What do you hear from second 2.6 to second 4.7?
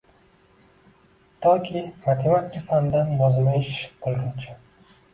fanidan yozma ish bo`lguncha